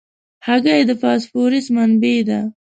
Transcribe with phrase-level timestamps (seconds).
[0.47, 2.39] هګۍ د فاسفورس منبع ده.